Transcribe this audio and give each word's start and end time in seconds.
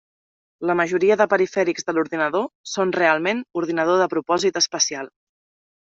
La 0.69 0.75
majoria 0.79 1.17
dels 1.21 1.29
perifèrics 1.33 1.85
de 1.89 1.95
l'ordinador 1.97 2.47
són 2.73 2.95
realment 2.97 3.45
ordinador 3.63 4.01
de 4.05 4.11
propòsit 4.15 4.59
especial. 4.63 5.13